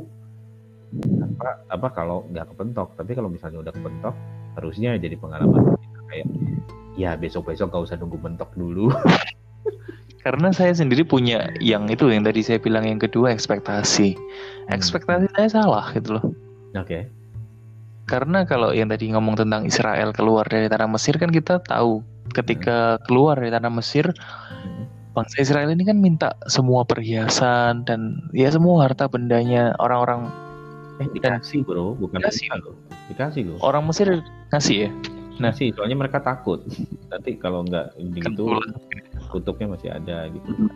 [1.25, 2.97] apa apa kalau nggak kepentok.
[2.97, 4.15] Tapi kalau misalnya udah kepentok
[4.57, 5.81] harusnya jadi pengalaman
[6.12, 6.29] kayak
[7.01, 8.92] ya besok besok gak usah nunggu mentok dulu.
[10.25, 14.14] Karena saya sendiri punya yang itu yang tadi saya bilang yang kedua ekspektasi.
[14.14, 14.70] Hmm.
[14.70, 16.25] ekspektasi saya salah gitu loh.
[16.77, 16.87] Oke.
[16.87, 17.03] Okay.
[18.03, 22.03] karena kalau yang tadi ngomong tentang Israel keluar dari tanah Mesir kan kita tahu
[22.35, 23.03] ketika hmm.
[23.07, 25.14] keluar dari tanah Mesir hmm.
[25.14, 30.29] bangsa Israel ini kan minta semua perhiasan dan ya semua harta bendanya orang-orang.
[30.98, 31.94] Eh dikasih bro.
[31.94, 32.51] Bukan dikasih.
[32.59, 32.75] loh.
[33.07, 33.57] Dikasih loh.
[33.62, 34.18] Orang Mesir
[34.51, 34.90] ngasih ya
[35.42, 36.62] nah sih soalnya mereka takut
[37.11, 38.46] nanti kalau nggak begitu
[39.33, 40.68] kutubnya masih ada gitu.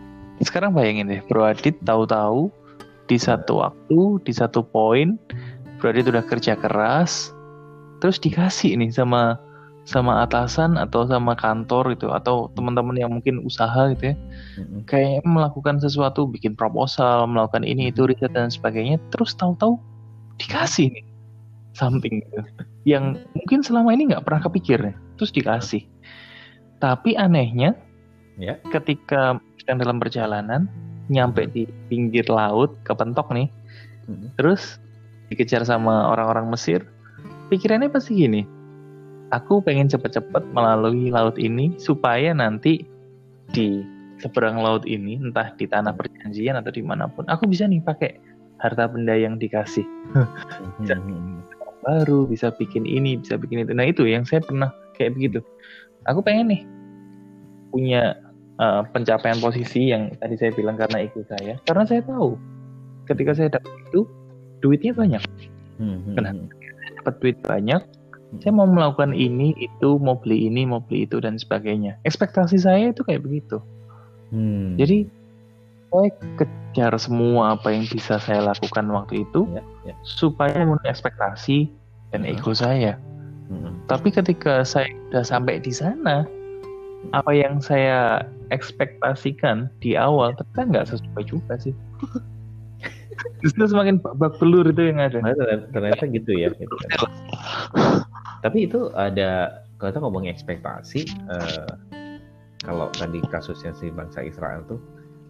[0.44, 2.52] Sekarang bayangin deh, Bro Adit tahu-tahu
[3.08, 5.16] di satu waktu, di satu poin,
[5.80, 7.32] Bro Adit udah kerja keras,
[8.00, 9.40] terus dikasih nih sama
[9.86, 14.82] sama atasan atau sama kantor gitu atau teman-teman yang mungkin usaha gitu ya mm-hmm.
[14.82, 19.78] kayak melakukan sesuatu bikin proposal melakukan ini itu riset dan sebagainya terus tahu-tahu
[20.42, 21.05] dikasih nih
[21.76, 22.40] something gitu
[22.88, 25.84] yang mungkin selama ini nggak pernah kepikir ya terus dikasih
[26.80, 27.76] tapi anehnya
[28.40, 28.56] ya.
[28.72, 30.64] ketika sedang dalam perjalanan
[31.12, 33.52] nyampe di pinggir laut kepentok nih
[34.08, 34.32] hmm.
[34.40, 34.80] terus
[35.28, 36.80] dikejar sama orang-orang Mesir
[37.52, 38.42] pikirannya pasti gini
[39.30, 42.86] aku pengen cepet-cepet melalui laut ini supaya nanti
[43.52, 43.84] di
[44.16, 48.16] seberang laut ini entah di tanah perjanjian atau di mana pun aku bisa nih pakai
[48.56, 49.84] harta benda yang dikasih
[50.80, 50.96] bisa.
[51.86, 53.72] Baru bisa bikin ini bisa bikin itu.
[53.72, 55.38] Nah itu yang saya pernah kayak begitu.
[56.10, 56.62] Aku pengen nih
[57.70, 58.18] punya
[58.58, 61.62] uh, pencapaian posisi yang tadi saya bilang karena ikut saya.
[61.62, 62.34] Karena saya tahu
[63.06, 64.02] ketika saya dapat itu
[64.58, 65.22] duitnya banyak.
[65.78, 66.50] Hmm, hmm, kenapa hmm.
[67.02, 67.82] dapat duit banyak
[68.42, 71.96] saya mau melakukan ini itu mau beli ini mau beli itu dan sebagainya.
[72.02, 73.62] Ekspektasi saya itu kayak begitu.
[74.26, 74.74] Hmm.
[74.74, 75.06] jadi
[75.90, 79.94] saya kejar semua apa yang bisa saya lakukan waktu itu ya, ya.
[80.02, 81.70] supaya memenuhi ekspektasi
[82.12, 82.32] dan hmm.
[82.36, 82.98] ego saya
[83.48, 83.86] hmm.
[83.88, 86.26] tapi ketika saya sudah sampai di sana
[87.14, 91.74] apa yang saya ekspektasikan di awal ternyata nggak sesuai juga sih
[93.42, 95.22] justru semakin babak belur itu yang ada
[95.72, 97.08] ternyata gitu ya gitu kan.
[98.44, 101.70] tapi itu ada kalau kita ngomongin ekspektasi uh,
[102.64, 104.80] kalau tadi kasusnya si bangsa Israel tuh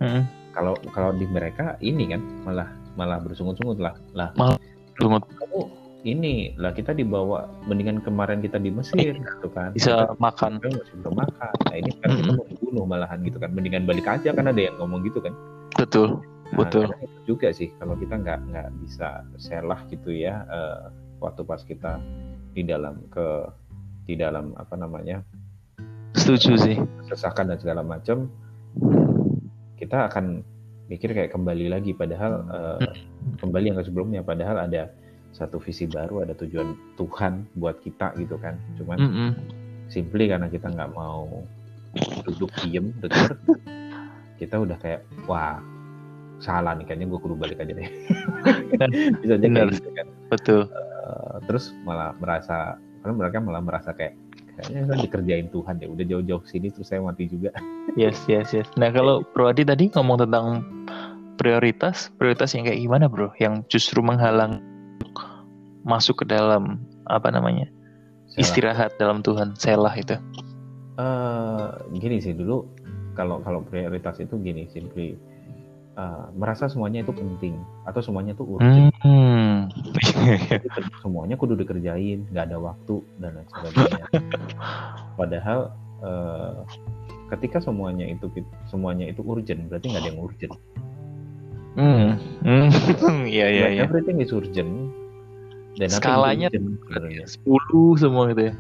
[0.02, 0.22] hmm.
[0.52, 3.94] kalau kalau di mereka ini kan malah malah bersungut-sungut lah.
[4.16, 4.56] Lah malah
[4.96, 5.60] kamu
[6.06, 9.74] ini lah kita dibawa mendingan kemarin kita di Mesir gitu kan.
[9.74, 10.62] Bisa kita, makan.
[10.62, 11.52] belum makan.
[11.66, 12.22] Nah ini kan mm -hmm.
[12.22, 13.50] kita mau dibunuh malahan gitu kan.
[13.52, 15.34] Mendingan balik aja kan ada yang ngomong gitu kan.
[15.74, 16.86] Betul nah, betul.
[17.02, 21.98] itu juga sih kalau kita nggak nggak bisa selah gitu ya uh, waktu pas kita
[22.54, 23.50] di dalam ke
[24.06, 25.26] di dalam apa namanya
[26.14, 26.76] setuju sih.
[27.10, 28.30] sesakan dan segala macam
[29.76, 30.42] kita akan
[30.86, 32.78] mikir kayak kembali lagi padahal uh,
[33.42, 34.88] kembali yang ke sebelumnya padahal ada
[35.34, 38.56] satu visi baru ada tujuan Tuhan buat kita gitu kan.
[38.80, 39.30] Cuman mm -hmm.
[39.92, 41.44] simply karena kita nggak mau
[42.24, 43.32] duduk diem denger
[44.36, 45.60] kita udah kayak wah
[46.36, 47.88] salah nih kayaknya gue kudu balik aja deh.
[49.24, 50.06] Bisa jadi gitu kan.
[50.28, 50.68] Betul.
[50.68, 54.12] Uh, terus malah merasa karena mereka malah merasa kayak
[54.56, 55.86] kayaknya kan dikerjain Tuhan ya.
[55.92, 57.52] Udah jauh-jauh sini terus saya mati juga.
[57.94, 58.68] Yes yes yes.
[58.80, 60.64] Nah kalau Bro Adi tadi ngomong tentang
[61.36, 63.30] prioritas prioritas yang kayak gimana bro?
[63.36, 64.64] Yang justru menghalang
[65.86, 67.70] masuk ke dalam apa namanya
[68.26, 68.42] Selah.
[68.42, 70.18] istirahat dalam Tuhan selah itu.
[70.96, 72.66] Uh, gini sih dulu
[73.14, 75.14] kalau kalau prioritas itu gini simply
[75.94, 77.54] uh, merasa semuanya itu penting
[77.86, 78.90] atau semuanya itu urgent.
[79.04, 79.45] Hmm.
[81.04, 84.04] Semuanya kudu dikerjain nggak ada waktu dan lain sebagainya
[85.20, 85.60] padahal
[86.00, 86.64] uh,
[87.34, 88.30] ketika semuanya itu
[88.70, 90.54] semuanya itu urgent berarti nggak ada yang urgent
[91.76, 92.16] Hmm.
[92.40, 92.68] Hmm.
[93.28, 93.82] Iya iya iya.
[93.84, 94.90] Everything is urgent.
[95.76, 96.48] Dan skalanya
[97.28, 98.54] sepuluh semua gitu ya.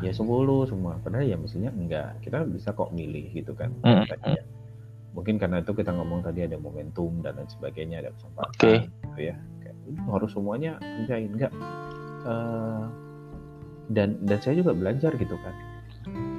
[0.00, 0.96] Ya sepuluh semua.
[1.04, 2.16] Padahal ya mestinya enggak.
[2.24, 3.76] Kita bisa kok milih gitu kan.
[3.84, 4.08] Hmm.
[4.24, 4.42] Ya.
[5.12, 8.76] Mungkin karena itu kita ngomong tadi ada momentum dan lain sebagainya, ada kesempatan okay.
[8.88, 9.36] gitu ya.
[10.08, 11.52] Harus semuanya kerjain enggak.
[12.22, 12.86] Uh,
[13.90, 15.54] dan dan saya juga belajar gitu kan.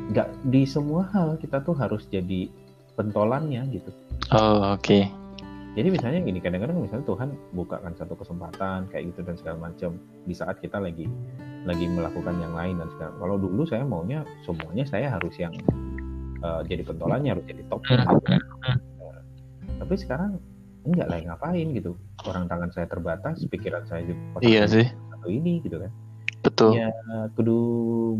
[0.10, 2.50] Enggak di semua hal kita tuh harus jadi
[2.94, 3.92] pentolannya gitu.
[4.32, 4.82] Oh, oke.
[4.82, 5.04] Okay
[5.74, 9.98] jadi misalnya gini, kadang-kadang misalnya Tuhan bukakan satu kesempatan kayak gitu dan segala macam
[10.30, 11.10] di saat kita lagi
[11.66, 13.12] lagi melakukan yang lain dan segala.
[13.18, 15.54] Kalau dulu saya maunya semuanya saya harus yang
[16.46, 17.82] uh, jadi pentolannya harus jadi top.
[17.90, 18.06] Gitu.
[18.06, 18.78] Uh,
[19.82, 20.38] tapi sekarang
[20.84, 21.96] enggak lah ngapain gitu.
[22.28, 24.88] Orang tangan saya terbatas, pikiran saya juga iya sih.
[25.16, 25.92] Atau ini gitu kan.
[26.44, 26.76] Betul.
[26.76, 26.92] Ya
[27.40, 27.60] kudu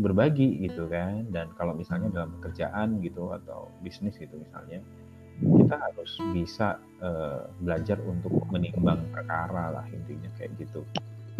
[0.00, 1.28] berbagi gitu kan.
[1.28, 4.80] Dan kalau misalnya dalam pekerjaan gitu atau bisnis gitu misalnya
[5.34, 10.86] kita harus bisa uh, belajar untuk menimbang perkara lah intinya kayak gitu.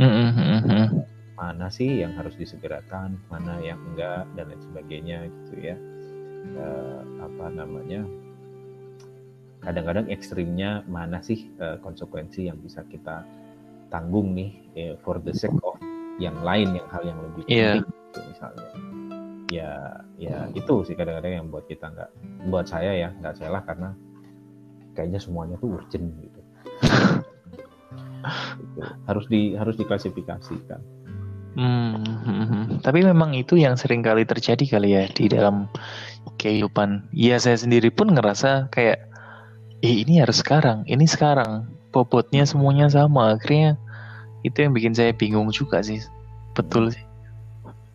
[0.02, 1.06] Mm-hmm.
[1.38, 5.76] Mana sih yang harus disegerakan, mana yang enggak dan lain sebagainya gitu ya.
[6.58, 8.02] Uh, apa namanya?
[9.64, 13.24] Kadang-kadang ekstrimnya mana sih uh, konsekuensi yang bisa kita
[13.94, 15.78] tanggung nih eh, for the sake of
[16.18, 17.78] yang lain yang hal yang lebih iya.
[17.78, 17.94] penting yeah.
[18.10, 18.68] gitu, misalnya
[19.52, 19.70] ya
[20.18, 22.10] ya itu sih kadang-kadang yang buat kita nggak
[22.50, 23.94] buat saya ya nggak salah karena
[24.98, 26.40] kayaknya semuanya tuh urgent gitu.
[26.42, 26.42] gitu.
[29.06, 30.80] harus di harus diklasifikasikan
[31.54, 35.68] hmm, tapi memang itu yang sering kali terjadi kali ya di dalam
[36.40, 39.13] kehidupan ya saya sendiri pun ngerasa kayak
[39.84, 40.88] eh ini harus sekarang.
[40.88, 41.68] Ini sekarang.
[41.92, 43.36] Bobotnya semuanya sama.
[43.36, 43.76] Akhirnya
[44.40, 46.00] itu yang bikin saya bingung juga sih.
[46.56, 47.04] Betul sih.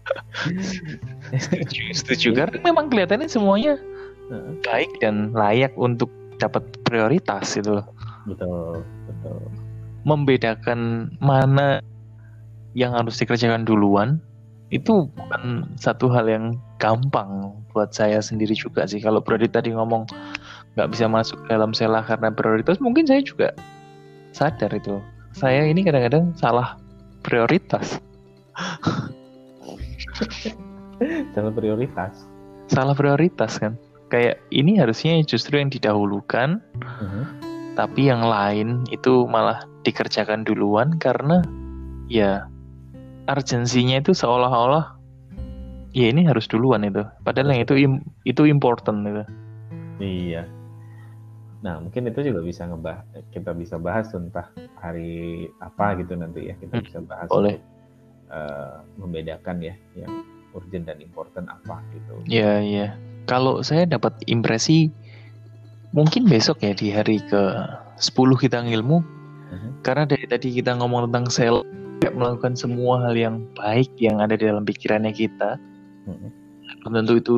[1.38, 2.28] Setuju, setuju.
[2.34, 3.78] Karena memang kelihatannya semuanya
[4.66, 7.82] baik dan layak untuk dapat prioritas itu
[8.26, 9.40] Betul, betul.
[10.06, 11.82] Membedakan mana
[12.78, 14.22] yang harus dikerjakan duluan
[14.70, 16.46] itu bukan satu hal yang
[16.78, 19.02] gampang buat saya sendiri juga sih.
[19.02, 20.06] Kalau Brody tadi ngomong
[20.80, 23.52] nggak bisa masuk dalam selah karena prioritas, mungkin saya juga
[24.32, 25.04] sadar itu.
[25.36, 26.80] Saya ini kadang-kadang salah
[27.28, 28.00] prioritas.
[31.32, 32.28] Salah prioritas.
[32.68, 33.80] Salah prioritas kan.
[34.12, 37.24] Kayak ini harusnya justru yang didahulukan, uh-huh.
[37.80, 41.40] tapi yang lain itu malah dikerjakan duluan karena
[42.12, 42.52] ya
[43.32, 45.00] urgensinya itu seolah-olah
[45.96, 47.06] ya ini harus duluan itu.
[47.24, 47.74] Padahal yang itu
[48.28, 49.24] itu important itu.
[50.04, 50.59] Iya.
[51.60, 53.04] Nah mungkin itu juga bisa ngebah
[53.36, 54.48] kita bisa bahas tentang
[54.80, 57.28] hari apa gitu nanti ya kita hmm, bisa bahas.
[57.28, 57.60] Boleh.
[58.30, 62.14] uh, membedakan ya yang urgent dan important apa gitu.
[62.26, 62.88] Iya, iya.
[63.30, 64.90] Kalau saya dapat impresi
[65.94, 67.42] mungkin besok ya di hari ke
[67.98, 69.72] 10 kita ngilmu uh-huh.
[69.82, 71.66] karena dari tadi kita ngomong tentang sel
[72.14, 75.60] melakukan semua hal yang baik yang ada di dalam pikirannya kita.
[76.10, 76.30] Uh-huh.
[76.90, 77.38] tentu itu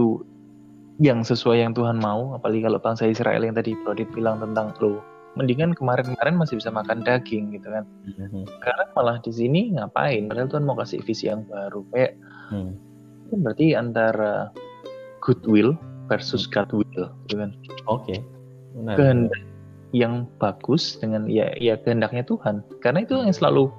[1.01, 5.01] yang sesuai yang Tuhan mau, apalagi kalau bangsa Israel yang tadi Prodit bilang tentang lo
[5.33, 7.87] mendingan kemarin-kemarin masih bisa makan daging gitu kan.
[8.05, 8.45] Uh-huh.
[8.61, 10.29] Karena malah di sini ngapain?
[10.29, 12.13] Padahal Tuhan mau kasih visi yang baru kayak
[12.53, 12.91] uh-huh
[13.31, 14.51] itu berarti antara
[15.23, 15.79] goodwill
[16.11, 16.51] versus hmm.
[16.51, 17.51] Godwill, gitu kan?
[17.87, 18.19] Oke.
[18.75, 18.99] Okay.
[18.99, 19.39] Kehendak
[19.95, 22.59] yang bagus dengan ya ya kehendaknya Tuhan.
[22.83, 23.71] Karena itu yang selalu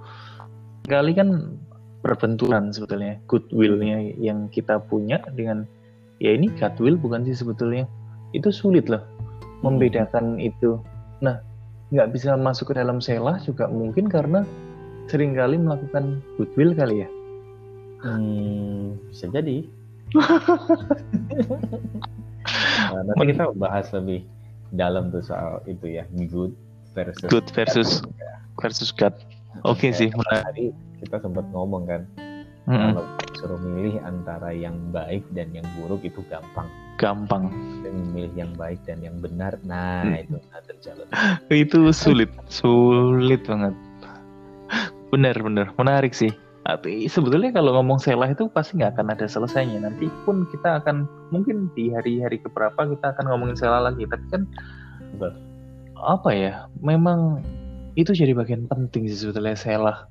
[0.89, 1.61] kali kan
[2.01, 5.69] berbenturan sebetulnya goodwillnya yang kita punya dengan
[6.23, 7.91] ya ini Godwill bukan sih sebetulnya
[8.31, 9.03] itu sulit loh
[9.67, 10.49] membedakan hmm.
[10.49, 10.79] itu.
[11.19, 11.43] Nah
[11.91, 14.47] nggak bisa masuk ke dalam selah juga mungkin karena
[15.11, 17.11] sering kali melakukan goodwill kali ya
[18.03, 19.63] Hmm, bisa jadi.
[22.91, 24.27] nah, nanti kita bahas lebih
[24.75, 26.51] dalam tuh soal itu ya, good
[26.99, 28.11] versus good versus God.
[28.59, 29.15] versus God.
[29.63, 32.03] Oke okay, sih, tadi kita sempat ngomong kan,
[32.67, 32.91] mm -hmm.
[32.91, 33.05] kalau
[33.43, 36.71] suruh milih antara yang baik dan yang buruk itu gampang.
[36.95, 37.51] Gampang.
[37.83, 40.23] Dan memilih yang baik dan yang benar, nah hmm.
[40.23, 41.11] itu another challenge.
[41.67, 43.75] itu sulit, sulit banget.
[45.11, 49.83] Benar-benar, menarik sih Tapi sebetulnya kalau ngomong selah itu pasti nggak akan ada selesainya.
[49.83, 54.07] Nanti pun kita akan mungkin di hari-hari keberapa kita akan ngomongin selah lagi.
[54.07, 54.47] Tapi kan
[55.19, 55.35] Betul.
[55.99, 56.71] apa ya?
[56.79, 57.43] Memang
[57.99, 60.07] itu jadi bagian penting sih sebetulnya selah.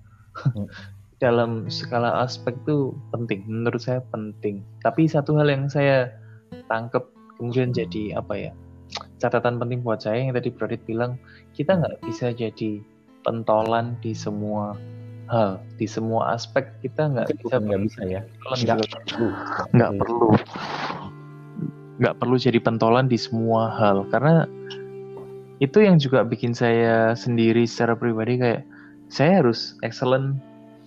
[1.22, 1.26] Hmm.
[1.30, 3.46] Dalam skala aspek itu penting.
[3.46, 4.66] Menurut saya penting.
[4.82, 6.10] Tapi satu hal yang saya
[6.66, 7.06] tangkap
[7.38, 8.52] kemudian jadi apa ya?
[9.22, 11.22] Catatan penting buat saya yang tadi Brodit bilang
[11.54, 12.82] kita nggak bisa jadi
[13.22, 14.74] pentolan di semua
[15.32, 18.22] hal di semua aspek kita nggak bisa nggak bisa ya
[18.68, 19.30] nggak perlu
[19.72, 20.30] nggak perlu
[22.04, 24.44] nggak perlu jadi pentolan di semua hal karena
[25.64, 28.62] itu yang juga bikin saya sendiri secara pribadi kayak
[29.08, 30.36] saya harus excellent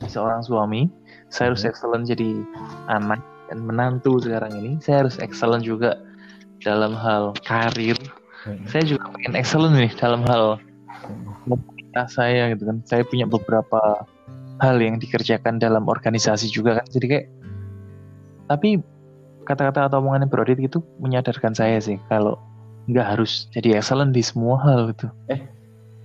[0.06, 0.90] seorang suami
[1.30, 1.70] saya harus hmm.
[1.70, 2.30] excellent jadi
[2.90, 4.72] anak dan menantu sekarang ini.
[4.80, 5.98] Saya harus excellent juga
[6.62, 7.98] dalam hal karir.
[8.44, 8.60] Hmm.
[8.68, 10.60] saya juga pengen excellent nih dalam hal
[11.48, 12.84] komunitas saya gitu kan.
[12.84, 14.04] Saya punya beberapa
[14.60, 16.86] hal yang dikerjakan dalam organisasi juga kan.
[16.92, 17.26] Jadi kayak
[18.44, 18.84] tapi
[19.48, 22.36] kata-kata atau omongannya Brodit itu menyadarkan saya sih kalau
[22.84, 25.08] nggak harus jadi excellent di semua hal gitu.
[25.32, 25.40] Eh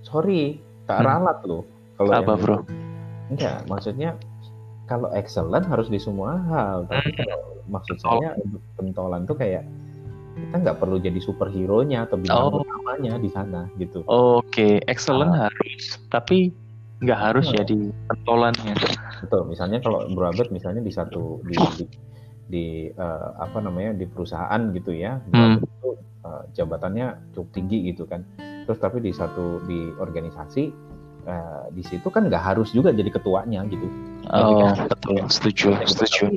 [0.00, 1.06] sorry tak hmm.
[1.06, 1.62] ralat loh
[2.00, 2.56] kalau apa bro
[3.30, 4.18] enggak maksudnya
[4.90, 7.18] kalau excellent harus di semua hal tapi hmm.
[7.22, 9.62] kalau maksud saya untuk pentolan tuh kayak
[10.30, 12.62] kita nggak perlu jadi superhero nya atau bintang oh.
[12.64, 14.00] utamanya di sana gitu.
[14.06, 14.74] Oke, okay.
[14.88, 16.54] excellent uh, harus, tapi
[17.00, 17.54] nggak harus oh.
[17.56, 17.78] jadi
[18.12, 18.74] pentolannya
[19.24, 21.84] betul misalnya kalau Bro misalnya di satu di di,
[22.48, 25.64] di uh, apa namanya di perusahaan gitu ya hmm.
[25.64, 28.20] itu uh, jabatannya cukup tinggi gitu kan
[28.68, 30.89] terus tapi di satu di organisasi
[31.30, 33.86] uh, di situ kan nggak harus juga jadi ketuanya gitu
[34.34, 34.90] oh kan?
[34.90, 36.34] betul setuju setuju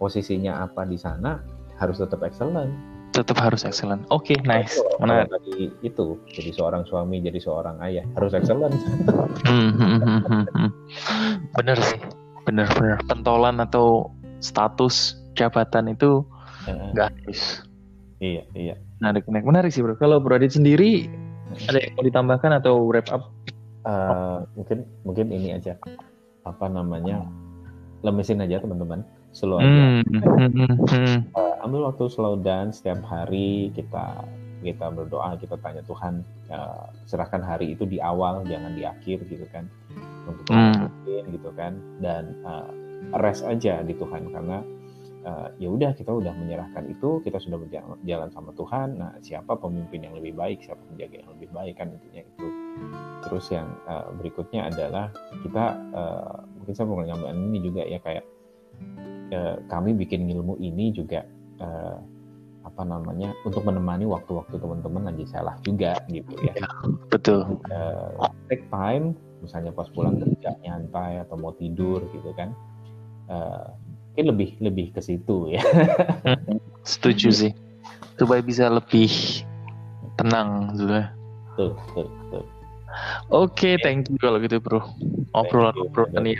[0.00, 1.44] posisinya apa di sana
[1.76, 2.72] harus tetap excellent
[3.12, 4.08] tetap harus excellent.
[4.08, 4.80] Oke, okay, nice.
[4.96, 5.28] Menarik.
[5.28, 8.72] Tadi itu jadi seorang suami, jadi seorang ayah harus excellent.
[9.42, 10.70] Hmm, hmm, hmm, hmm,
[11.58, 12.00] bener sih,
[12.48, 12.96] bener bener.
[13.04, 14.08] Pentolan atau
[14.40, 16.24] status jabatan itu
[16.68, 17.60] nggak harus.
[18.22, 18.74] Iya iya.
[19.02, 19.98] Menarik, menarik, menarik sih bro.
[19.98, 21.10] Kalau Bro Adit sendiri
[21.68, 23.34] ada yang mau ditambahkan atau wrap up?
[23.82, 25.74] Uh, mungkin mungkin ini aja.
[26.46, 27.26] Apa namanya?
[28.02, 29.02] Lemesin aja teman-teman.
[29.32, 30.02] Slow aja.
[30.02, 31.24] Hmm.
[31.34, 33.70] uh, ambil waktu slow down setiap hari.
[33.74, 34.26] Kita
[34.62, 36.22] kita berdoa kita tanya Tuhan.
[36.46, 39.66] Uh, serahkan hari itu di awal jangan di akhir gitu kan.
[40.26, 41.32] Untuk hmm.
[41.34, 41.78] gitu kan.
[41.98, 42.70] Dan uh,
[43.18, 44.30] rest aja di Tuhan.
[44.30, 44.62] Karena
[45.26, 48.98] uh, ya udah kita udah menyerahkan itu kita sudah berjalan sama Tuhan.
[48.98, 50.62] Nah siapa pemimpin yang lebih baik?
[50.62, 51.74] Siapa penjaga yang lebih baik?
[51.78, 52.46] Kan intinya itu
[53.22, 55.08] terus yang uh, berikutnya adalah
[55.46, 58.24] kita uh, mungkin saya mau ngambil ini juga ya kayak
[59.32, 61.24] eh, kami bikin ilmu ini juga
[61.58, 61.98] eh,
[62.62, 66.54] apa namanya untuk menemani waktu-waktu teman-teman lagi salah juga gitu ya.
[66.54, 66.68] ya
[67.10, 67.58] betul.
[67.66, 72.54] Eh, take time, misalnya pas pulang kerja nyantai atau mau tidur gitu kan.
[73.26, 73.66] Eh,
[74.12, 75.62] mungkin lebih lebih ke situ ya.
[76.86, 77.52] Setuju sih.
[78.20, 79.10] Supaya bisa lebih
[80.14, 81.10] tenang juga.
[81.52, 82.61] Betul, betul, betul.
[83.32, 84.80] Oke, okay, thank you kalau gitu bro.
[85.32, 86.34] Obrolan-obrolan ini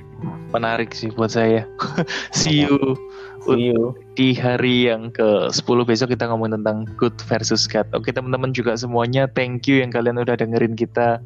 [0.52, 1.64] menarik sih buat saya.
[2.36, 2.96] See you.
[3.42, 3.98] See you.
[4.14, 7.88] Di hari yang ke-10 besok kita ngomong tentang good versus God.
[7.90, 11.18] Oke teman-teman juga semuanya thank you yang kalian udah dengerin kita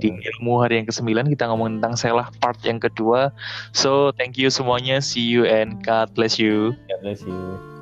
[0.00, 0.24] di hmm.
[0.32, 3.34] ilmu hari yang ke-9 kita ngomong tentang selah part yang kedua.
[3.76, 5.04] So thank you semuanya.
[5.04, 6.72] See you and God bless you.
[6.88, 7.77] God bless you.